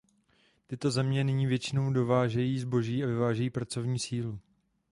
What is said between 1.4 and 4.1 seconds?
většinou dovážejí zboží a vyvážejí pracovní